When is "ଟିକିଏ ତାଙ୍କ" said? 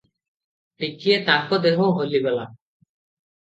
0.83-1.59